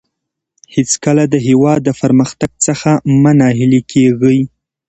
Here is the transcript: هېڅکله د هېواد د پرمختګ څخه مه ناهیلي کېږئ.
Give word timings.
هېڅکله 0.75 1.23
د 1.33 1.35
هېواد 1.47 1.79
د 1.83 1.89
پرمختګ 2.01 2.51
څخه 2.65 2.89
مه 3.21 3.31
ناهیلي 3.39 3.81
کېږئ. 3.91 4.39